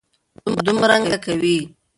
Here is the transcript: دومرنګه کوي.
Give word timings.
دومرنګه 0.65 1.17
کوي. 1.25 1.57